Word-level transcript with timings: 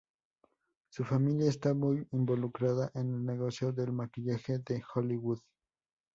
Su 0.89 1.03
familia 1.05 1.47
está 1.47 1.75
muy 1.75 2.07
involucrada 2.11 2.89
en 2.95 3.13
el 3.13 3.23
negocio 3.23 3.71
del 3.71 3.93
maquillaje 3.93 4.57
de 4.57 4.81
Hollywood. 4.95 5.41